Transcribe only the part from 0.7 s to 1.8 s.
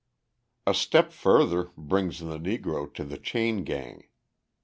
step further